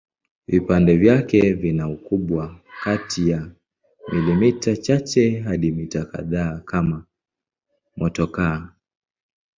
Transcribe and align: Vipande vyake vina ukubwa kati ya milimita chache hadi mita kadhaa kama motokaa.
Vipande 0.47 0.97
vyake 0.97 1.53
vina 1.53 1.89
ukubwa 1.89 2.59
kati 2.83 3.29
ya 3.29 3.51
milimita 4.11 4.75
chache 4.77 5.39
hadi 5.39 5.71
mita 5.71 6.05
kadhaa 6.05 6.59
kama 6.59 7.03
motokaa. 7.97 8.69